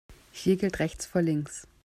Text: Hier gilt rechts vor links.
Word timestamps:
Hier 0.31 0.57
gilt 0.57 0.79
rechts 0.79 1.05
vor 1.05 1.21
links. 1.21 1.67